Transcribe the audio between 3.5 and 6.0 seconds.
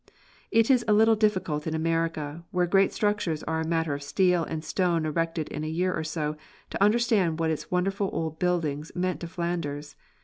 a matter of steel and stone erected in a year